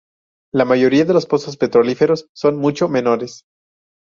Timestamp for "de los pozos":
1.05-1.57